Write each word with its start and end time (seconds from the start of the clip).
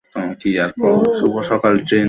শুভ 1.19 1.33
সকাল, 1.41 1.73
ট্রিনা। 1.79 1.99